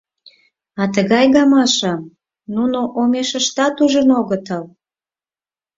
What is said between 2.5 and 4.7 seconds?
нуно омешыштат ужын огытыл!